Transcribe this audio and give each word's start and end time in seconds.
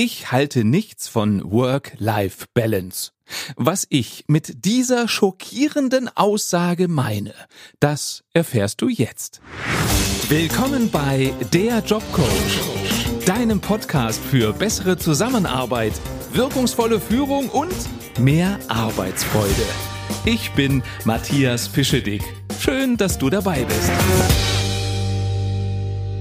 Ich 0.00 0.30
halte 0.30 0.62
nichts 0.62 1.08
von 1.08 1.42
Work-Life-Balance. 1.50 3.10
Was 3.56 3.84
ich 3.88 4.26
mit 4.28 4.64
dieser 4.64 5.08
schockierenden 5.08 6.08
Aussage 6.14 6.86
meine, 6.86 7.34
das 7.80 8.22
erfährst 8.32 8.80
du 8.80 8.88
jetzt. 8.88 9.40
Willkommen 10.28 10.88
bei 10.92 11.34
Der 11.52 11.80
Jobcoach, 11.80 13.26
deinem 13.26 13.60
Podcast 13.60 14.22
für 14.22 14.52
bessere 14.52 14.96
Zusammenarbeit, 14.96 15.94
wirkungsvolle 16.32 17.00
Führung 17.00 17.48
und 17.48 17.74
mehr 18.20 18.56
Arbeitsfreude. 18.68 19.66
Ich 20.24 20.52
bin 20.52 20.84
Matthias 21.06 21.68
Pischedick. 21.68 22.22
Schön, 22.60 22.96
dass 22.96 23.18
du 23.18 23.30
dabei 23.30 23.64
bist. 23.64 23.90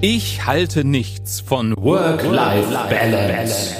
Ich 0.01 0.45
halte 0.45 0.83
nichts 0.83 1.39
von 1.39 1.75
Work-Life-Balance. 1.75 3.73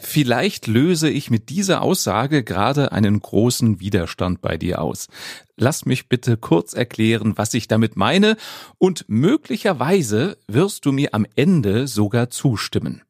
Vielleicht 0.00 0.66
löse 0.66 1.10
ich 1.10 1.28
mit 1.28 1.50
dieser 1.50 1.82
Aussage 1.82 2.42
gerade 2.42 2.92
einen 2.92 3.20
großen 3.20 3.78
Widerstand 3.78 4.40
bei 4.40 4.56
dir 4.56 4.80
aus. 4.80 5.08
Lass 5.58 5.84
mich 5.84 6.08
bitte 6.08 6.38
kurz 6.38 6.72
erklären, 6.72 7.34
was 7.36 7.52
ich 7.52 7.68
damit 7.68 7.94
meine, 7.94 8.38
und 8.78 9.04
möglicherweise 9.08 10.38
wirst 10.48 10.86
du 10.86 10.92
mir 10.92 11.12
am 11.12 11.26
Ende 11.36 11.88
sogar 11.88 12.30
zustimmen. 12.30 13.02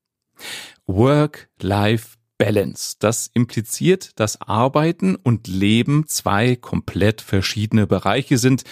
Work-Life-Balance. 0.87 2.97
Das 2.99 3.31
impliziert, 3.33 4.19
dass 4.19 4.41
Arbeiten 4.41 5.15
und 5.15 5.47
Leben 5.47 6.09
zwei 6.09 6.57
komplett 6.57 7.21
verschiedene 7.21 7.87
Bereiche 7.87 8.39
sind, 8.39 8.65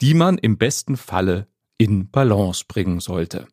die 0.00 0.14
man 0.14 0.38
im 0.38 0.56
besten 0.56 0.96
Falle 0.96 1.48
in 1.78 2.10
Balance 2.10 2.64
bringen 2.66 3.00
sollte. 3.00 3.46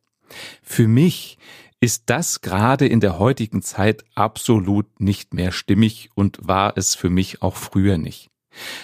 Für 0.62 0.88
mich 0.88 1.38
ist 1.80 2.04
das 2.08 2.42
gerade 2.42 2.88
in 2.88 3.00
der 3.00 3.20
heutigen 3.20 3.62
Zeit 3.62 4.04
absolut 4.16 5.00
nicht 5.00 5.34
mehr 5.34 5.52
stimmig 5.52 6.10
und 6.16 6.40
war 6.42 6.78
es 6.78 6.96
für 6.96 7.10
mich 7.10 7.42
auch 7.42 7.56
früher 7.56 7.98
nicht. 7.98 8.30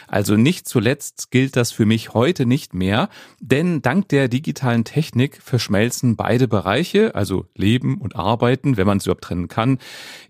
Also 0.07 0.35
nicht 0.35 0.67
zuletzt 0.67 1.31
gilt 1.31 1.55
das 1.55 1.71
für 1.71 1.85
mich 1.85 2.13
heute 2.13 2.45
nicht 2.45 2.73
mehr, 2.73 3.09
denn 3.39 3.81
dank 3.81 4.09
der 4.09 4.27
digitalen 4.27 4.83
Technik 4.83 5.41
verschmelzen 5.41 6.15
beide 6.15 6.47
Bereiche, 6.47 7.15
also 7.15 7.47
Leben 7.55 7.99
und 7.99 8.15
Arbeiten, 8.15 8.77
wenn 8.77 8.87
man 8.87 8.97
es 8.97 9.05
überhaupt 9.05 9.23
trennen 9.23 9.47
kann, 9.47 9.79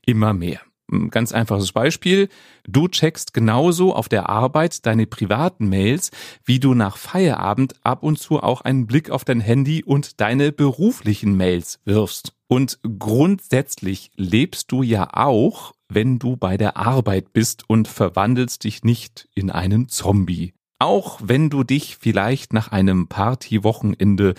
immer 0.06 0.34
mehr. 0.34 0.62
Ganz 1.10 1.32
einfaches 1.32 1.72
Beispiel. 1.72 2.28
Du 2.68 2.88
checkst 2.88 3.34
genauso 3.34 3.96
auf 3.96 4.10
der 4.10 4.30
Arbeit 4.30 4.86
deine 4.86 5.08
privaten 5.08 5.70
Mails, 5.70 6.12
wie 6.44 6.60
du 6.60 6.74
nach 6.74 6.98
Feierabend 6.98 7.76
ab 7.84 8.04
und 8.04 8.20
zu 8.20 8.44
auch 8.44 8.62
einen 8.62 8.88
Blick 8.88 9.10
auf 9.10 9.24
dein 9.24 9.40
Handy 9.40 9.84
und 9.84 10.20
deine 10.20 10.52
beruflichen 10.52 11.38
Mails 11.38 11.80
wirfst. 11.86 12.34
Und 12.48 12.80
grundsätzlich 12.84 14.12
lebst 14.18 14.72
du 14.74 14.84
ja 14.84 15.08
auch, 15.14 15.74
wenn 15.88 16.20
du 16.20 16.36
bei 16.36 16.58
der 16.58 16.76
Arbeit 16.76 17.32
bist 17.32 17.64
und 17.70 17.88
verwandelst 17.88 18.66
dich 18.66 18.84
nicht 18.84 19.30
in 19.34 19.50
einen 19.50 19.88
Zombie. 19.88 20.54
Auch 20.78 21.20
wenn 21.24 21.50
du 21.50 21.64
dich 21.64 21.98
vielleicht 21.98 22.54
nach 22.54 22.72
einem 22.72 23.08
Partywochenende 23.08 24.34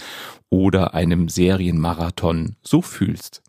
oder 0.51 0.93
einem 0.93 1.29
Serienmarathon 1.29 2.57
so 2.63 2.83
fühlst. 2.83 3.42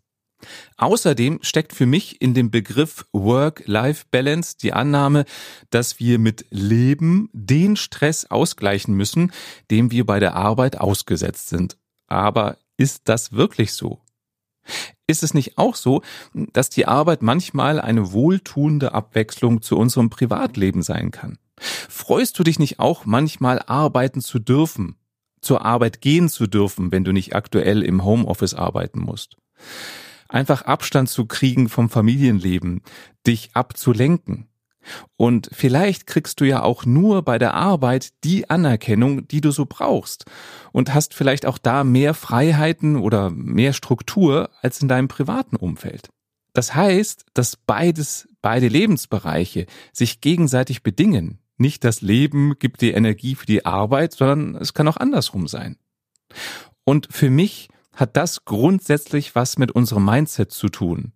Außerdem 0.76 1.40
steckt 1.42 1.72
für 1.72 1.86
mich 1.86 2.20
in 2.20 2.34
dem 2.34 2.50
Begriff 2.50 3.06
Work-Life-Balance 3.12 4.56
die 4.60 4.72
Annahme, 4.72 5.24
dass 5.70 5.98
wir 5.98 6.18
mit 6.18 6.46
Leben 6.50 7.28
den 7.32 7.76
Stress 7.76 8.26
ausgleichen 8.30 8.94
müssen, 8.94 9.32
dem 9.70 9.90
wir 9.90 10.06
bei 10.06 10.20
der 10.20 10.34
Arbeit 10.34 10.80
ausgesetzt 10.80 11.48
sind. 11.48 11.76
Aber 12.06 12.58
ist 12.76 13.02
das 13.04 13.32
wirklich 13.32 13.72
so? 13.72 14.00
Ist 15.06 15.22
es 15.22 15.34
nicht 15.34 15.58
auch 15.58 15.74
so, 15.74 16.02
dass 16.32 16.70
die 16.70 16.86
Arbeit 16.86 17.22
manchmal 17.22 17.80
eine 17.80 18.12
wohltuende 18.12 18.94
Abwechslung 18.94 19.60
zu 19.60 19.76
unserem 19.76 20.08
Privatleben 20.10 20.82
sein 20.82 21.10
kann? 21.10 21.38
Freust 21.58 22.38
du 22.38 22.42
dich 22.42 22.58
nicht 22.58 22.78
auch 22.78 23.04
manchmal 23.04 23.60
arbeiten 23.60 24.20
zu 24.20 24.38
dürfen, 24.38 24.96
zur 25.40 25.64
Arbeit 25.64 26.00
gehen 26.00 26.28
zu 26.28 26.46
dürfen, 26.46 26.90
wenn 26.90 27.04
du 27.04 27.12
nicht 27.12 27.34
aktuell 27.34 27.82
im 27.82 28.04
Homeoffice 28.04 28.54
arbeiten 28.54 29.00
musst? 29.00 29.36
Einfach 30.34 30.62
Abstand 30.62 31.08
zu 31.08 31.26
kriegen 31.26 31.68
vom 31.68 31.88
Familienleben, 31.88 32.82
dich 33.26 33.50
abzulenken. 33.54 34.48
Und 35.16 35.48
vielleicht 35.52 36.06
kriegst 36.06 36.40
du 36.40 36.44
ja 36.44 36.62
auch 36.62 36.84
nur 36.84 37.22
bei 37.22 37.38
der 37.38 37.54
Arbeit 37.54 38.12
die 38.22 38.50
Anerkennung, 38.50 39.26
die 39.28 39.40
du 39.40 39.50
so 39.50 39.64
brauchst 39.64 40.26
und 40.72 40.92
hast 40.92 41.14
vielleicht 41.14 41.46
auch 41.46 41.56
da 41.56 41.84
mehr 41.84 42.12
Freiheiten 42.12 42.96
oder 42.96 43.30
mehr 43.30 43.72
Struktur 43.72 44.50
als 44.60 44.82
in 44.82 44.88
deinem 44.88 45.08
privaten 45.08 45.56
Umfeld. 45.56 46.10
Das 46.52 46.74
heißt, 46.74 47.24
dass 47.32 47.56
beides, 47.56 48.28
beide 48.42 48.68
Lebensbereiche 48.68 49.66
sich 49.92 50.20
gegenseitig 50.20 50.82
bedingen. 50.82 51.38
Nicht 51.56 51.84
das 51.84 52.02
Leben 52.02 52.58
gibt 52.58 52.80
dir 52.80 52.96
Energie 52.96 53.36
für 53.36 53.46
die 53.46 53.64
Arbeit, 53.64 54.12
sondern 54.12 54.56
es 54.56 54.74
kann 54.74 54.88
auch 54.88 54.96
andersrum 54.96 55.48
sein. 55.48 55.78
Und 56.84 57.08
für 57.10 57.30
mich 57.30 57.68
hat 57.96 58.16
das 58.16 58.44
grundsätzlich 58.44 59.34
was 59.34 59.58
mit 59.58 59.72
unserem 59.72 60.04
Mindset 60.04 60.52
zu 60.52 60.68
tun. 60.68 61.12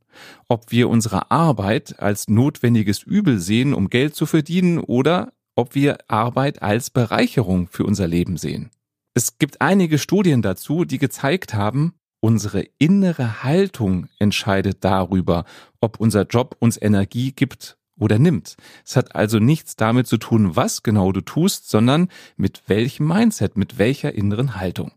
Ob 0.48 0.70
wir 0.70 0.88
unsere 0.88 1.30
Arbeit 1.30 2.00
als 2.00 2.28
notwendiges 2.28 3.02
Übel 3.02 3.38
sehen, 3.38 3.74
um 3.74 3.88
Geld 3.88 4.14
zu 4.14 4.26
verdienen, 4.26 4.78
oder 4.78 5.32
ob 5.54 5.74
wir 5.74 5.98
Arbeit 6.08 6.62
als 6.62 6.90
Bereicherung 6.90 7.68
für 7.68 7.84
unser 7.84 8.06
Leben 8.06 8.36
sehen. 8.36 8.70
Es 9.14 9.38
gibt 9.38 9.60
einige 9.60 9.98
Studien 9.98 10.42
dazu, 10.42 10.84
die 10.84 10.98
gezeigt 10.98 11.54
haben, 11.54 11.94
unsere 12.20 12.64
innere 12.78 13.42
Haltung 13.42 14.08
entscheidet 14.18 14.84
darüber, 14.84 15.44
ob 15.80 15.98
unser 15.98 16.22
Job 16.22 16.56
uns 16.60 16.80
Energie 16.80 17.32
gibt 17.32 17.76
oder 17.98 18.18
nimmt. 18.18 18.56
Es 18.84 18.96
hat 18.96 19.16
also 19.16 19.38
nichts 19.40 19.76
damit 19.76 20.06
zu 20.06 20.18
tun, 20.18 20.54
was 20.54 20.82
genau 20.82 21.10
du 21.12 21.20
tust, 21.20 21.68
sondern 21.68 22.08
mit 22.36 22.62
welchem 22.68 23.08
Mindset, 23.08 23.56
mit 23.56 23.78
welcher 23.78 24.14
inneren 24.14 24.56
Haltung. 24.56 24.92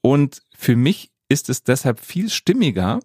Und 0.00 0.42
für 0.58 0.76
mich 0.76 1.10
ist 1.28 1.48
es 1.48 1.62
deshalb 1.62 2.00
viel 2.00 2.30
stimmiger, 2.30 3.00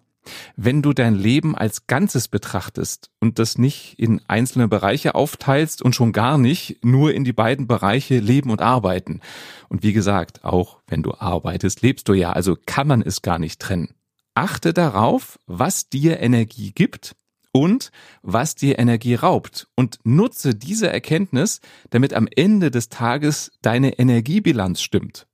wenn 0.56 0.82
du 0.82 0.92
dein 0.92 1.14
Leben 1.14 1.56
als 1.56 1.86
Ganzes 1.86 2.28
betrachtest 2.28 3.10
und 3.20 3.38
das 3.38 3.58
nicht 3.58 3.98
in 3.98 4.20
einzelne 4.28 4.68
Bereiche 4.68 5.14
aufteilst 5.14 5.82
und 5.82 5.94
schon 5.94 6.12
gar 6.12 6.38
nicht 6.38 6.84
nur 6.84 7.12
in 7.12 7.24
die 7.24 7.32
beiden 7.32 7.66
Bereiche 7.66 8.18
Leben 8.20 8.50
und 8.50 8.62
Arbeiten. 8.62 9.20
Und 9.68 9.82
wie 9.82 9.92
gesagt, 9.92 10.44
auch 10.44 10.78
wenn 10.86 11.02
du 11.02 11.14
arbeitest, 11.14 11.82
lebst 11.82 12.08
du 12.08 12.14
ja, 12.14 12.32
also 12.32 12.56
kann 12.66 12.86
man 12.86 13.02
es 13.02 13.22
gar 13.22 13.38
nicht 13.38 13.60
trennen. 13.60 13.94
Achte 14.34 14.72
darauf, 14.72 15.38
was 15.46 15.88
dir 15.88 16.20
Energie 16.20 16.72
gibt 16.72 17.16
und 17.52 17.90
was 18.22 18.54
dir 18.54 18.78
Energie 18.78 19.14
raubt 19.14 19.68
und 19.76 19.98
nutze 20.04 20.54
diese 20.54 20.90
Erkenntnis, 20.90 21.60
damit 21.90 22.14
am 22.14 22.26
Ende 22.34 22.70
des 22.70 22.88
Tages 22.88 23.50
deine 23.60 23.98
Energiebilanz 23.98 24.80
stimmt. 24.80 25.26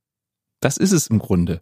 Das 0.59 0.75
ist 0.75 0.91
es 0.91 1.07
im 1.07 1.19
Grunde. 1.19 1.61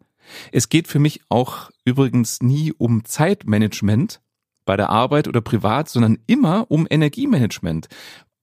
Es 0.51 0.69
geht 0.69 0.88
für 0.88 0.99
mich 0.99 1.21
auch 1.29 1.71
übrigens 1.85 2.41
nie 2.41 2.73
um 2.73 3.05
Zeitmanagement 3.05 4.21
bei 4.65 4.77
der 4.77 4.89
Arbeit 4.89 5.27
oder 5.27 5.41
privat, 5.41 5.89
sondern 5.89 6.19
immer 6.27 6.69
um 6.69 6.88
Energiemanagement. 6.89 7.88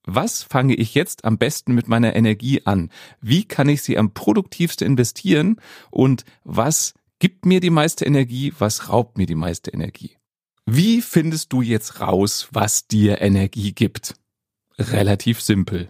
Was 0.07 0.43
fange 0.43 0.75
ich 0.75 0.95
jetzt 0.95 1.25
am 1.25 1.39
besten 1.39 1.75
mit 1.75 1.89
meiner 1.89 2.15
Energie 2.15 2.63
an? 2.67 2.91
Wie 3.21 3.45
kann 3.45 3.69
ich 3.69 3.83
sie 3.83 3.97
am 3.97 4.13
produktivsten 4.13 4.87
investieren? 4.87 5.57
Und 5.91 6.25
was 6.45 6.95
gibt 7.19 7.47
mir 7.47 7.61
die 7.61 7.71
meiste 7.71 8.05
Energie? 8.05 8.53
Was 8.59 8.91
raubt 8.91 9.17
mir 9.17 9.27
die 9.27 9.35
meiste 9.35 9.71
Energie? 9.71 10.17
Wie 10.67 11.03
findest 11.03 11.53
du 11.53 11.63
jetzt 11.63 12.01
raus, 12.01 12.49
was 12.53 12.87
dir 12.87 13.21
Energie 13.21 13.73
gibt? 13.73 14.15
Relativ 14.79 15.41
simpel. 15.41 15.89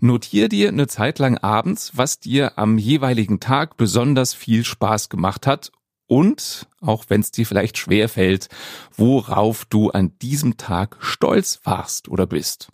Notier 0.00 0.48
dir 0.48 0.68
eine 0.68 0.86
Zeit 0.86 1.18
lang 1.18 1.38
abends, 1.38 1.92
was 1.94 2.20
dir 2.20 2.58
am 2.58 2.78
jeweiligen 2.78 3.40
Tag 3.40 3.76
besonders 3.76 4.34
viel 4.34 4.64
Spaß 4.64 5.08
gemacht 5.08 5.46
hat 5.46 5.72
und, 6.06 6.66
auch 6.80 7.04
wenn 7.08 7.20
es 7.20 7.30
dir 7.30 7.46
vielleicht 7.46 7.78
schwer 7.78 8.08
fällt, 8.08 8.48
worauf 8.96 9.64
du 9.66 9.90
an 9.90 10.12
diesem 10.20 10.56
Tag 10.56 10.96
stolz 11.00 11.60
warst 11.64 12.08
oder 12.08 12.26
bist. 12.26 12.68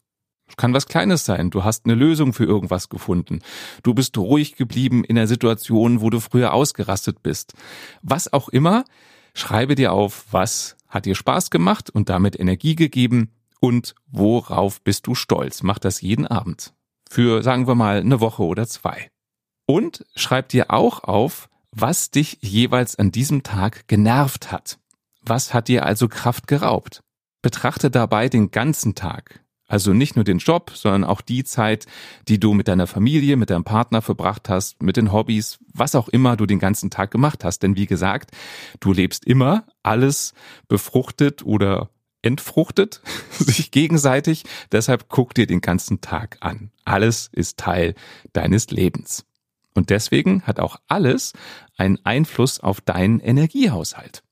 Kann 0.57 0.73
was 0.73 0.87
Kleines 0.87 1.25
sein. 1.25 1.51
Du 1.51 1.65
hast 1.65 1.85
eine 1.85 1.95
Lösung 1.95 2.33
für 2.33 2.45
irgendwas 2.45 2.89
gefunden. 2.89 3.41
Du 3.83 3.93
bist 3.93 4.17
ruhig 4.17 4.57
geblieben 4.57 5.03
in 5.03 5.17
der 5.17 5.27
Situation, 5.27 6.01
wo 6.01 6.11
du 6.11 6.21
früher 6.21 6.53
ausgerastet 6.53 7.23
bist. 7.23 7.55
Was 8.03 8.33
auch 8.33 8.49
immer, 8.49 8.85
schreibe 9.35 9.75
dir 9.75 9.93
auf, 9.93 10.27
was 10.31 10.77
hat 10.89 11.07
dir 11.07 11.17
Spaß 11.17 11.51
gemacht 11.51 11.91
und 11.91 12.09
damit 12.09 12.39
Energie 12.39 12.77
gegeben 12.77 13.31
und 13.65 13.95
worauf 14.09 14.83
bist 14.83 15.07
du 15.07 15.15
stolz? 15.15 15.63
Mach 15.63 15.79
das 15.79 16.03
jeden 16.03 16.27
Abend. 16.27 16.75
Für, 17.09 17.43
sagen 17.43 17.67
wir 17.67 17.75
mal, 17.75 17.97
eine 18.01 18.21
Woche 18.21 18.43
oder 18.43 18.67
zwei. 18.69 19.09
Und 19.65 20.05
schreib 20.15 20.51
dir 20.51 20.71
auch 20.71 21.03
auf, 21.03 21.49
was 21.71 22.11
dich 22.11 22.37
jeweils 22.43 22.99
an 22.99 23.11
diesem 23.11 23.43
Tag 23.43 23.89
genervt 23.89 24.53
hat. 24.53 24.79
Was 25.23 25.55
hat 25.55 25.69
dir 25.69 25.87
also 25.87 26.09
Kraft 26.09 26.47
geraubt? 26.47 27.03
Betrachte 27.41 27.91
dabei 27.91 28.29
den 28.29 28.51
ganzen 28.51 28.95
Tag. 28.95 29.41
Also 29.67 29.95
nicht 29.95 30.15
nur 30.15 30.27
den 30.27 30.39
Job, 30.39 30.73
sondern 30.75 31.05
auch 31.05 31.23
die 31.23 31.43
Zeit, 31.43 31.87
die 32.29 32.39
du 32.39 32.53
mit 32.53 32.69
deiner 32.69 32.87
Familie, 32.87 33.39
mit 33.39 33.49
deinem 33.49 33.65
Partner 33.65 34.03
verbracht 34.03 34.51
hast, 34.51 34.83
mit 34.83 34.99
den 34.99 35.11
Hobbys, 35.11 35.59
was 35.73 35.95
auch 35.95 36.11
immer 36.11 36.37
du 36.37 36.45
den 36.45 36.59
ganzen 36.59 36.91
Tag 36.91 37.11
gemacht 37.11 37.45
hast. 37.45 37.63
Denn 37.63 37.77
wie 37.77 37.87
gesagt, 37.87 38.31
du 38.81 38.93
lebst 38.93 39.25
immer 39.25 39.65
alles 39.83 40.35
befruchtet 40.69 41.47
oder 41.47 41.89
entfruchtet 42.25 43.01
sich 43.31 43.71
gegenseitig. 43.71 44.45
Deshalb 44.73 45.09
guck 45.09 45.35
dir 45.35 45.47
den 45.47 45.61
ganzen 45.61 46.01
Tag 46.01 46.39
an. 46.41 46.71
Alles 46.85 47.29
ist 47.33 47.59
Teil 47.59 47.95
deines 48.33 48.71
Lebens. 48.71 49.25
Und 49.75 49.91
deswegen 49.91 50.43
hat 50.43 50.61
auch 50.61 50.77
alles 50.87 51.33
einen 51.77 51.99
Einfluss 52.05 52.61
auf 52.61 52.81
deinen 52.81 53.21
Energiehaushalt. 53.21 54.23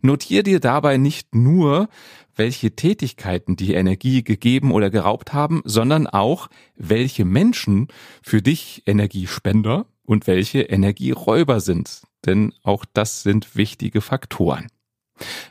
Notier 0.00 0.42
dir 0.42 0.60
dabei 0.60 0.96
nicht 0.96 1.34
nur, 1.34 1.88
welche 2.34 2.74
Tätigkeiten 2.74 3.56
die 3.56 3.74
Energie 3.74 4.22
gegeben 4.22 4.72
oder 4.72 4.88
geraubt 4.90 5.32
haben, 5.32 5.62
sondern 5.64 6.06
auch, 6.06 6.48
welche 6.76 7.24
Menschen 7.24 7.88
für 8.22 8.40
dich 8.40 8.82
Energiespender 8.86 9.86
und 10.04 10.26
welche 10.26 10.62
Energieräuber 10.62 11.60
sind. 11.60 12.02
Denn 12.24 12.54
auch 12.62 12.84
das 12.92 13.22
sind 13.22 13.56
wichtige 13.56 14.00
Faktoren. 14.00 14.68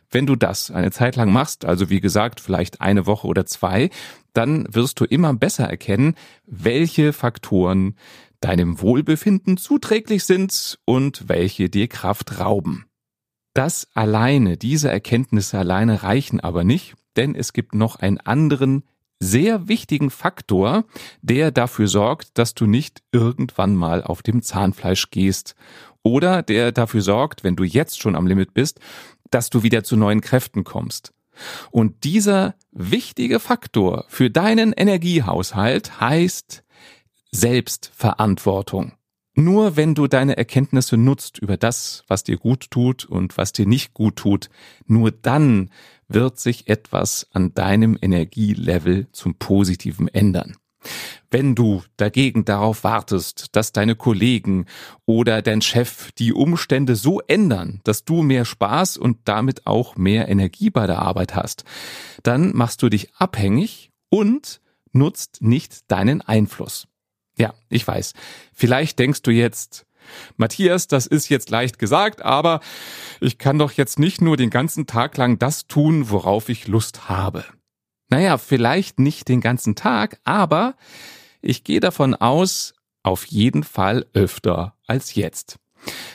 Wenn 0.09 0.25
du 0.25 0.35
das 0.35 0.71
eine 0.71 0.91
Zeit 0.91 1.15
lang 1.15 1.31
machst, 1.31 1.65
also 1.65 1.89
wie 1.89 2.01
gesagt, 2.01 2.39
vielleicht 2.39 2.81
eine 2.81 3.05
Woche 3.05 3.27
oder 3.27 3.45
zwei, 3.45 3.89
dann 4.33 4.65
wirst 4.73 4.99
du 4.99 5.05
immer 5.05 5.33
besser 5.33 5.65
erkennen, 5.65 6.15
welche 6.45 7.13
Faktoren 7.13 7.95
deinem 8.41 8.81
Wohlbefinden 8.81 9.57
zuträglich 9.57 10.23
sind 10.23 10.79
und 10.85 11.27
welche 11.27 11.69
dir 11.69 11.87
Kraft 11.87 12.39
rauben. 12.39 12.85
Das 13.53 13.87
alleine, 13.93 14.57
diese 14.57 14.89
Erkenntnisse 14.89 15.57
alleine 15.57 16.03
reichen 16.03 16.39
aber 16.39 16.63
nicht, 16.63 16.95
denn 17.17 17.35
es 17.35 17.53
gibt 17.53 17.75
noch 17.75 17.97
einen 17.97 18.19
anderen 18.19 18.83
sehr 19.19 19.67
wichtigen 19.67 20.11
Faktor, 20.11 20.85
der 21.21 21.51
dafür 21.51 21.87
sorgt, 21.87 22.37
dass 22.37 22.53
du 22.53 22.65
nicht 22.65 23.01
irgendwann 23.11 23.75
mal 23.75 24.01
auf 24.03 24.21
dem 24.21 24.41
Zahnfleisch 24.41 25.11
gehst 25.11 25.55
oder 26.03 26.41
der 26.41 26.71
dafür 26.71 27.01
sorgt, 27.01 27.43
wenn 27.43 27.57
du 27.57 27.65
jetzt 27.65 27.99
schon 27.99 28.15
am 28.15 28.27
Limit 28.27 28.53
bist, 28.53 28.79
dass 29.31 29.49
du 29.49 29.63
wieder 29.63 29.83
zu 29.83 29.95
neuen 29.95 30.21
Kräften 30.21 30.63
kommst. 30.63 31.13
Und 31.71 32.03
dieser 32.03 32.55
wichtige 32.71 33.39
Faktor 33.39 34.05
für 34.09 34.29
deinen 34.29 34.73
Energiehaushalt 34.73 35.99
heißt 35.99 36.63
Selbstverantwortung. 37.31 38.93
Nur 39.35 39.77
wenn 39.77 39.95
du 39.95 40.07
deine 40.07 40.35
Erkenntnisse 40.35 40.97
nutzt 40.97 41.37
über 41.37 41.55
das, 41.55 42.03
was 42.07 42.23
dir 42.23 42.37
gut 42.37 42.71
tut 42.71 43.05
und 43.05 43.37
was 43.37 43.53
dir 43.53 43.65
nicht 43.65 43.93
gut 43.93 44.17
tut, 44.17 44.49
nur 44.85 45.11
dann 45.11 45.69
wird 46.09 46.39
sich 46.39 46.67
etwas 46.67 47.27
an 47.31 47.53
deinem 47.53 47.97
Energielevel 48.01 49.07
zum 49.11 49.35
Positiven 49.35 50.07
ändern. 50.09 50.57
Wenn 51.31 51.53
du 51.53 51.83
dagegen 51.97 52.45
darauf 52.45 52.83
wartest, 52.83 53.55
dass 53.55 53.71
deine 53.71 53.95
Kollegen 53.95 54.65
oder 55.05 55.41
dein 55.41 55.61
Chef 55.61 56.11
die 56.13 56.33
Umstände 56.33 56.95
so 56.95 57.19
ändern, 57.21 57.81
dass 57.83 58.03
du 58.03 58.23
mehr 58.23 58.45
Spaß 58.45 58.97
und 58.97 59.17
damit 59.25 59.67
auch 59.67 59.95
mehr 59.95 60.27
Energie 60.27 60.69
bei 60.69 60.87
der 60.87 60.99
Arbeit 60.99 61.35
hast, 61.35 61.63
dann 62.23 62.55
machst 62.55 62.81
du 62.81 62.89
dich 62.89 63.13
abhängig 63.15 63.91
und 64.09 64.61
nutzt 64.91 65.41
nicht 65.41 65.91
deinen 65.91 66.21
Einfluss. 66.21 66.87
Ja, 67.37 67.53
ich 67.69 67.87
weiß. 67.87 68.13
Vielleicht 68.53 68.99
denkst 68.99 69.21
du 69.21 69.31
jetzt, 69.31 69.85
Matthias, 70.37 70.87
das 70.87 71.05
ist 71.05 71.29
jetzt 71.29 71.49
leicht 71.49 71.79
gesagt, 71.79 72.23
aber 72.23 72.59
ich 73.21 73.37
kann 73.37 73.59
doch 73.59 73.71
jetzt 73.73 73.99
nicht 73.99 74.21
nur 74.21 74.37
den 74.37 74.49
ganzen 74.49 74.87
Tag 74.87 75.15
lang 75.17 75.37
das 75.37 75.67
tun, 75.67 76.09
worauf 76.09 76.49
ich 76.49 76.67
Lust 76.67 77.07
habe. 77.09 77.45
Naja, 78.09 78.37
vielleicht 78.37 78.99
nicht 78.99 79.27
den 79.27 79.41
ganzen 79.41 79.75
Tag, 79.75 80.19
aber 80.23 80.75
ich 81.41 81.63
gehe 81.63 81.79
davon 81.79 82.15
aus, 82.15 82.73
auf 83.03 83.25
jeden 83.25 83.63
Fall 83.63 84.05
öfter 84.13 84.75
als 84.85 85.15
jetzt. 85.15 85.57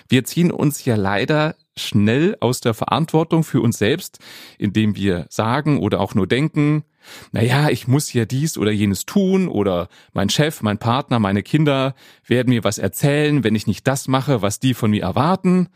Wir 0.08 0.24
ziehen 0.24 0.50
uns 0.50 0.84
ja 0.84 0.96
leider 0.96 1.56
schnell 1.76 2.36
aus 2.40 2.60
der 2.60 2.74
Verantwortung 2.74 3.42
für 3.44 3.60
uns 3.60 3.78
selbst, 3.78 4.18
indem 4.58 4.94
wir 4.96 5.26
sagen 5.30 5.78
oder 5.78 6.00
auch 6.00 6.14
nur 6.14 6.26
denken, 6.26 6.84
naja, 7.32 7.68
ich 7.68 7.88
muss 7.88 8.12
ja 8.12 8.24
dies 8.24 8.56
oder 8.58 8.70
jenes 8.70 9.06
tun 9.06 9.48
oder 9.48 9.88
mein 10.12 10.28
Chef, 10.28 10.62
mein 10.62 10.78
Partner, 10.78 11.18
meine 11.18 11.42
Kinder 11.42 11.94
werden 12.26 12.50
mir 12.50 12.64
was 12.64 12.78
erzählen, 12.78 13.44
wenn 13.44 13.54
ich 13.54 13.66
nicht 13.66 13.86
das 13.86 14.08
mache, 14.08 14.42
was 14.42 14.60
die 14.60 14.74
von 14.74 14.90
mir 14.90 15.02
erwarten. 15.02 15.68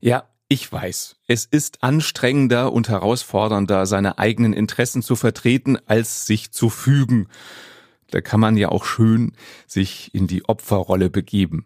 Ja, 0.00 0.24
ich 0.52 0.70
weiß, 0.70 1.14
es 1.28 1.44
ist 1.44 1.84
anstrengender 1.84 2.72
und 2.72 2.88
herausfordernder, 2.88 3.86
seine 3.86 4.18
eigenen 4.18 4.52
Interessen 4.52 5.00
zu 5.00 5.14
vertreten, 5.14 5.78
als 5.86 6.26
sich 6.26 6.50
zu 6.50 6.70
fügen. 6.70 7.28
Da 8.10 8.20
kann 8.20 8.40
man 8.40 8.56
ja 8.56 8.70
auch 8.70 8.84
schön 8.84 9.36
sich 9.68 10.12
in 10.12 10.26
die 10.26 10.48
Opferrolle 10.48 11.08
begeben. 11.08 11.62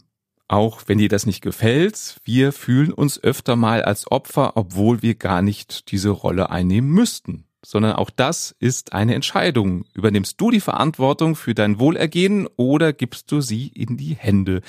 Auch 0.49 0.83
wenn 0.87 0.99
dir 0.99 1.09
das 1.09 1.25
nicht 1.25 1.41
gefällt, 1.41 2.21
wir 2.25 2.53
fühlen 2.53 2.93
uns 2.93 3.19
öfter 3.23 3.57
mal 3.57 3.83
als 3.83 4.13
Opfer, 4.13 4.55
obwohl 4.55 5.01
wir 5.01 5.15
gar 5.15 5.41
nicht 5.41 5.91
diese 5.91 6.11
Rolle 6.11 6.51
einnehmen 6.51 6.91
müssten. 6.91 7.47
Sondern 7.65 7.95
auch 7.95 8.11
das 8.11 8.55
ist 8.59 8.93
eine 8.93 9.15
Entscheidung. 9.15 9.87
Übernimmst 9.95 10.39
du 10.39 10.51
die 10.51 10.61
Verantwortung 10.61 11.37
für 11.37 11.55
dein 11.55 11.79
Wohlergehen 11.79 12.47
oder 12.57 12.93
gibst 12.93 13.33
du 13.33 13.41
sie 13.41 13.69
in 13.69 13.97
die 13.97 14.15
Hände 14.15 14.61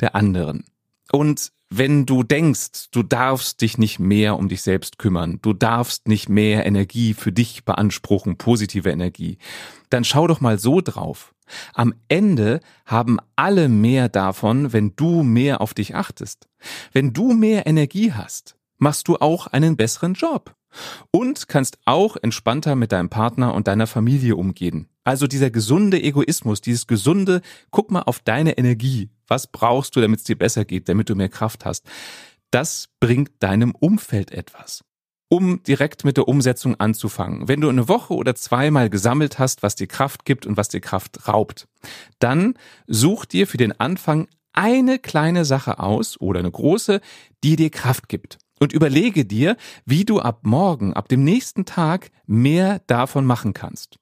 der 0.00 0.16
anderen? 0.16 0.64
Und 1.12 1.52
wenn 1.72 2.04
du 2.04 2.24
denkst, 2.24 2.90
du 2.90 3.02
darfst 3.02 3.60
dich 3.60 3.78
nicht 3.78 4.00
mehr 4.00 4.36
um 4.36 4.48
dich 4.48 4.62
selbst 4.62 4.98
kümmern, 4.98 5.38
du 5.40 5.52
darfst 5.52 6.08
nicht 6.08 6.28
mehr 6.28 6.66
Energie 6.66 7.14
für 7.14 7.30
dich 7.30 7.64
beanspruchen, 7.64 8.36
positive 8.36 8.90
Energie, 8.90 9.38
dann 9.88 10.04
schau 10.04 10.26
doch 10.26 10.40
mal 10.40 10.58
so 10.58 10.80
drauf. 10.80 11.32
Am 11.72 11.94
Ende 12.08 12.60
haben 12.86 13.18
alle 13.36 13.68
mehr 13.68 14.08
davon, 14.08 14.72
wenn 14.72 14.94
du 14.96 15.22
mehr 15.22 15.60
auf 15.60 15.74
dich 15.74 15.94
achtest. 15.94 16.48
Wenn 16.92 17.12
du 17.12 17.32
mehr 17.32 17.66
Energie 17.66 18.12
hast, 18.12 18.56
machst 18.78 19.08
du 19.08 19.16
auch 19.16 19.46
einen 19.46 19.76
besseren 19.76 20.14
Job 20.14 20.54
und 21.10 21.48
kannst 21.48 21.78
auch 21.84 22.16
entspannter 22.20 22.76
mit 22.76 22.92
deinem 22.92 23.10
Partner 23.10 23.54
und 23.54 23.68
deiner 23.68 23.86
Familie 23.86 24.36
umgehen. 24.36 24.88
Also 25.04 25.26
dieser 25.26 25.50
gesunde 25.50 26.02
Egoismus, 26.02 26.60
dieses 26.60 26.86
gesunde, 26.86 27.42
guck 27.70 27.90
mal 27.90 28.02
auf 28.02 28.20
deine 28.20 28.58
Energie. 28.58 29.08
Was 29.30 29.46
brauchst 29.46 29.96
du, 29.96 30.02
damit 30.02 30.18
es 30.18 30.24
dir 30.24 30.36
besser 30.36 30.66
geht, 30.66 30.90
damit 30.90 31.08
du 31.08 31.14
mehr 31.14 31.30
Kraft 31.30 31.64
hast? 31.64 31.86
Das 32.50 32.88
bringt 33.00 33.30
deinem 33.42 33.70
Umfeld 33.70 34.32
etwas 34.32 34.84
um 35.32 35.62
direkt 35.62 36.04
mit 36.04 36.16
der 36.16 36.26
Umsetzung 36.26 36.74
anzufangen. 36.80 37.46
Wenn 37.46 37.60
du 37.60 37.68
eine 37.68 37.88
Woche 37.88 38.14
oder 38.14 38.34
zweimal 38.34 38.90
gesammelt 38.90 39.38
hast, 39.38 39.62
was 39.62 39.76
dir 39.76 39.86
Kraft 39.86 40.24
gibt 40.24 40.44
und 40.44 40.56
was 40.56 40.68
dir 40.68 40.80
Kraft 40.80 41.28
raubt, 41.28 41.68
dann 42.18 42.54
such 42.88 43.26
dir 43.26 43.46
für 43.46 43.56
den 43.56 43.78
Anfang 43.78 44.26
eine 44.52 44.98
kleine 44.98 45.44
Sache 45.44 45.78
aus 45.78 46.20
oder 46.20 46.40
eine 46.40 46.50
große, 46.50 47.00
die 47.44 47.54
dir 47.54 47.70
Kraft 47.70 48.08
gibt. 48.08 48.38
Und 48.58 48.72
überlege 48.72 49.24
dir, 49.24 49.56
wie 49.86 50.04
du 50.04 50.18
ab 50.18 50.40
morgen, 50.42 50.92
ab 50.92 51.08
dem 51.08 51.22
nächsten 51.22 51.64
Tag 51.64 52.10
mehr 52.26 52.80
davon 52.88 53.24
machen 53.24 53.54
kannst. 53.54 53.98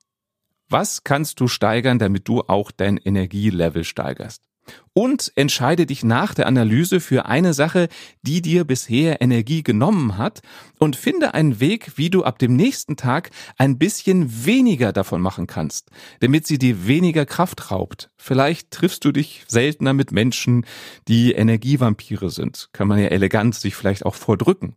Was 0.71 1.05
kannst 1.05 1.41
du 1.41 1.47
steigern, 1.47 1.99
damit 1.99 2.26
du 2.26 2.41
auch 2.41 2.71
dein 2.71 2.97
Energielevel 2.97 3.85
steigerst? 3.85 4.48
Und 4.93 5.33
entscheide 5.37 5.87
dich 5.87 6.03
nach 6.03 6.35
der 6.35 6.47
Analyse 6.47 7.01
für 7.01 7.27
eine 7.27 7.55
Sache, 7.55 7.89
die 8.23 8.43
dir 8.43 8.65
bisher 8.65 9.21
Energie 9.21 9.63
genommen 9.63 10.19
hat 10.19 10.41
und 10.79 10.97
finde 10.97 11.35
einen 11.35 11.61
Weg, 11.61 11.93
wie 11.97 12.11
du 12.11 12.25
ab 12.25 12.39
dem 12.39 12.57
nächsten 12.57 12.97
Tag 12.97 13.31
ein 13.57 13.79
bisschen 13.79 14.45
weniger 14.45 14.93
davon 14.93 15.21
machen 15.21 15.47
kannst, 15.47 15.91
damit 16.21 16.47
sie 16.47 16.59
dir 16.59 16.87
weniger 16.87 17.27
Kraft 17.27 17.71
raubt. 17.71 18.11
Vielleicht 18.17 18.73
triffst 18.73 19.05
du 19.05 19.13
dich 19.13 19.45
seltener 19.47 19.93
mit 19.93 20.11
Menschen, 20.11 20.67
die 21.07 21.33
Energievampire 21.33 22.31
sind. 22.31 22.69
Kann 22.73 22.89
man 22.89 22.99
ja 22.99 23.07
elegant 23.07 23.55
sich 23.55 23.77
vielleicht 23.77 24.05
auch 24.05 24.17
vordrücken. 24.17 24.75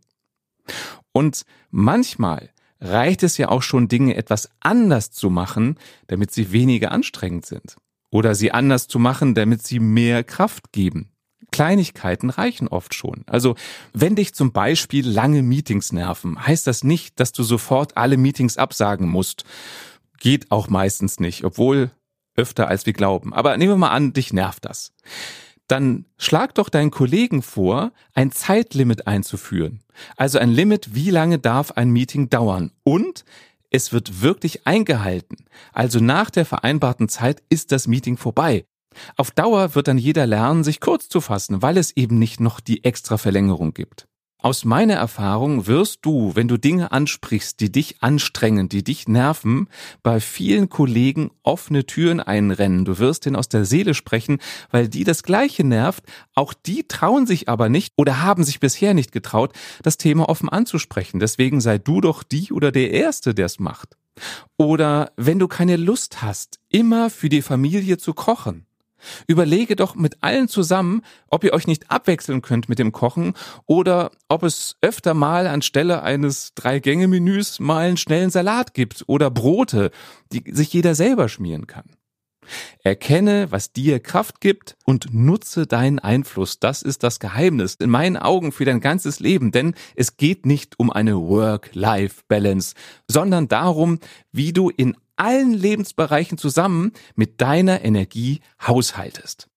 Und 1.10 1.42
manchmal 1.70 2.50
reicht 2.80 3.22
es 3.22 3.38
ja 3.38 3.48
auch 3.48 3.62
schon, 3.62 3.88
Dinge 3.88 4.16
etwas 4.16 4.50
anders 4.60 5.10
zu 5.10 5.30
machen, 5.30 5.78
damit 6.06 6.30
sie 6.30 6.52
weniger 6.52 6.92
anstrengend 6.92 7.46
sind 7.46 7.76
oder 8.12 8.36
sie 8.36 8.52
anders 8.52 8.86
zu 8.86 9.00
machen, 9.00 9.34
damit 9.34 9.66
sie 9.66 9.80
mehr 9.80 10.22
Kraft 10.22 10.70
geben. 10.70 11.08
Kleinigkeiten 11.50 12.30
reichen 12.30 12.68
oft 12.68 12.94
schon. 12.94 13.24
Also 13.26 13.56
wenn 13.92 14.14
dich 14.14 14.34
zum 14.34 14.52
Beispiel 14.52 15.06
lange 15.08 15.42
Meetings 15.42 15.92
nerven, 15.92 16.46
heißt 16.46 16.66
das 16.66 16.84
nicht, 16.84 17.18
dass 17.18 17.32
du 17.32 17.42
sofort 17.42 17.96
alle 17.96 18.16
Meetings 18.16 18.58
absagen 18.58 19.08
musst. 19.08 19.44
Geht 20.18 20.50
auch 20.52 20.68
meistens 20.68 21.18
nicht, 21.18 21.44
obwohl 21.44 21.90
öfter 22.36 22.68
als 22.68 22.86
wir 22.86 22.92
glauben. 22.92 23.34
Aber 23.34 23.56
nehmen 23.56 23.72
wir 23.72 23.76
mal 23.76 23.90
an, 23.90 24.12
dich 24.12 24.32
nervt 24.32 24.64
das. 24.64 24.92
Dann 25.68 26.06
schlag 26.16 26.54
doch 26.54 26.68
deinen 26.68 26.90
Kollegen 26.90 27.42
vor, 27.42 27.92
ein 28.14 28.30
Zeitlimit 28.30 29.06
einzuführen. 29.06 29.80
Also 30.16 30.38
ein 30.38 30.50
Limit, 30.50 30.94
wie 30.94 31.10
lange 31.10 31.38
darf 31.38 31.72
ein 31.72 31.90
Meeting 31.90 32.30
dauern 32.30 32.72
und 32.84 33.24
es 33.72 33.92
wird 33.92 34.22
wirklich 34.22 34.66
eingehalten. 34.66 35.36
Also 35.72 35.98
nach 35.98 36.30
der 36.30 36.44
vereinbarten 36.44 37.08
Zeit 37.08 37.42
ist 37.48 37.72
das 37.72 37.88
Meeting 37.88 38.16
vorbei. 38.16 38.64
Auf 39.16 39.30
Dauer 39.30 39.74
wird 39.74 39.88
dann 39.88 39.98
jeder 39.98 40.26
lernen, 40.26 40.64
sich 40.64 40.80
kurz 40.80 41.08
zu 41.08 41.20
fassen, 41.20 41.62
weil 41.62 41.78
es 41.78 41.96
eben 41.96 42.18
nicht 42.18 42.40
noch 42.40 42.60
die 42.60 42.84
extra 42.84 43.16
Verlängerung 43.16 43.72
gibt. 43.72 44.06
Aus 44.42 44.64
meiner 44.64 44.94
Erfahrung 44.94 45.68
wirst 45.68 46.00
du, 46.02 46.34
wenn 46.34 46.48
du 46.48 46.56
Dinge 46.56 46.90
ansprichst, 46.90 47.60
die 47.60 47.70
dich 47.70 48.02
anstrengen, 48.02 48.68
die 48.68 48.82
dich 48.82 49.06
nerven, 49.06 49.68
bei 50.02 50.18
vielen 50.18 50.68
Kollegen 50.68 51.30
offene 51.44 51.86
Türen 51.86 52.18
einrennen. 52.18 52.84
Du 52.84 52.98
wirst 52.98 53.24
denen 53.24 53.36
aus 53.36 53.48
der 53.48 53.64
Seele 53.64 53.94
sprechen, 53.94 54.38
weil 54.72 54.88
die 54.88 55.04
das 55.04 55.22
Gleiche 55.22 55.62
nervt. 55.62 56.02
Auch 56.34 56.54
die 56.54 56.88
trauen 56.88 57.24
sich 57.24 57.48
aber 57.48 57.68
nicht 57.68 57.92
oder 57.96 58.20
haben 58.20 58.42
sich 58.42 58.58
bisher 58.58 58.94
nicht 58.94 59.12
getraut, 59.12 59.52
das 59.84 59.96
Thema 59.96 60.28
offen 60.28 60.48
anzusprechen. 60.48 61.20
Deswegen 61.20 61.60
sei 61.60 61.78
du 61.78 62.00
doch 62.00 62.24
die 62.24 62.50
oder 62.52 62.72
der 62.72 62.90
Erste, 62.90 63.34
der 63.34 63.46
es 63.46 63.60
macht. 63.60 63.96
Oder 64.56 65.12
wenn 65.16 65.38
du 65.38 65.46
keine 65.46 65.76
Lust 65.76 66.20
hast, 66.20 66.58
immer 66.68 67.10
für 67.10 67.28
die 67.28 67.42
Familie 67.42 67.96
zu 67.96 68.12
kochen 68.12 68.66
Überlege 69.26 69.76
doch 69.76 69.94
mit 69.94 70.22
allen 70.22 70.48
zusammen, 70.48 71.02
ob 71.28 71.44
ihr 71.44 71.52
euch 71.52 71.66
nicht 71.66 71.90
abwechseln 71.90 72.42
könnt 72.42 72.68
mit 72.68 72.78
dem 72.78 72.92
Kochen 72.92 73.34
oder 73.66 74.10
ob 74.28 74.42
es 74.42 74.76
öfter 74.80 75.14
mal 75.14 75.46
anstelle 75.46 76.02
eines 76.02 76.54
Drei-Gänge-Menüs 76.54 77.60
mal 77.60 77.86
einen 77.86 77.96
schnellen 77.96 78.30
Salat 78.30 78.74
gibt 78.74 79.04
oder 79.06 79.30
Brote, 79.30 79.90
die 80.32 80.44
sich 80.52 80.72
jeder 80.72 80.94
selber 80.94 81.28
schmieren 81.28 81.66
kann. 81.66 81.84
Erkenne, 82.82 83.46
was 83.50 83.72
dir 83.72 84.00
Kraft 84.00 84.40
gibt 84.40 84.76
und 84.84 85.14
nutze 85.14 85.66
deinen 85.66 85.98
Einfluss. 85.98 86.58
Das 86.58 86.82
ist 86.82 87.02
das 87.02 87.20
Geheimnis 87.20 87.76
in 87.76 87.90
meinen 87.90 88.16
Augen 88.16 88.52
für 88.52 88.64
dein 88.64 88.80
ganzes 88.80 89.20
Leben, 89.20 89.52
denn 89.52 89.74
es 89.94 90.16
geht 90.16 90.44
nicht 90.46 90.78
um 90.78 90.90
eine 90.90 91.16
Work-Life-Balance, 91.16 92.74
sondern 93.06 93.48
darum, 93.48 93.98
wie 94.32 94.52
du 94.52 94.70
in 94.70 94.96
allen 95.22 95.52
Lebensbereichen 95.52 96.36
zusammen 96.36 96.92
mit 97.14 97.40
deiner 97.40 97.84
Energie 97.84 98.40
haushaltest. 98.66 99.48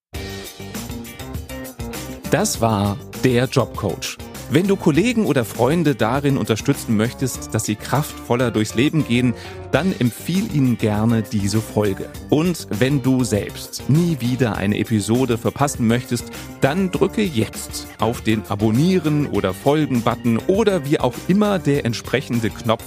Das 2.30 2.62
war 2.62 2.98
der 3.24 3.46
Jobcoach. 3.46 4.18
Wenn 4.52 4.68
du 4.68 4.76
Kollegen 4.76 5.26
oder 5.26 5.44
Freunde 5.44 5.96
darin 5.96 6.38
unterstützen 6.38 6.96
möchtest, 6.96 7.56
dass 7.56 7.66
sie 7.66 7.76
kraftvoller 7.76 8.52
durchs 8.52 8.76
Leben 8.76 9.06
gehen, 9.06 9.34
dann 9.72 9.94
empfiehl 9.98 10.56
ihnen 10.56 10.78
gerne 10.78 11.24
diese 11.24 11.60
Folge. 11.62 12.10
Und 12.30 12.68
wenn 12.70 13.02
du 13.02 13.24
selbst 13.24 13.90
nie 13.90 14.18
wieder 14.20 14.56
eine 14.56 14.78
Episode 14.78 15.40
verpassen 15.40 15.88
möchtest, 15.88 16.26
dann 16.62 16.92
drücke 16.92 17.24
jetzt 17.24 17.88
auf 18.00 18.22
den 18.22 18.44
Abonnieren 18.48 19.26
oder 19.28 19.54
Folgen-Button 19.54 20.38
oder 20.48 20.86
wie 20.86 21.00
auch 21.00 21.16
immer 21.28 21.58
der 21.58 21.84
entsprechende 21.84 22.52
Knopf 22.52 22.84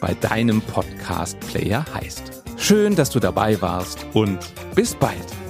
bei 0.00 0.14
deinem 0.14 0.62
Podcast-Player 0.62 1.84
heißt. 1.94 2.42
Schön, 2.56 2.96
dass 2.96 3.10
du 3.10 3.20
dabei 3.20 3.60
warst 3.60 4.06
und 4.14 4.38
bis 4.74 4.94
bald. 4.94 5.41